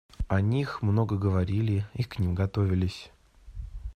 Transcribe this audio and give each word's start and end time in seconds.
О 0.27 0.41
них 0.41 0.81
много 0.81 1.15
говорили 1.15 1.85
и 1.93 2.01
к 2.03 2.17
ним 2.17 2.33
готовились. 2.33 3.11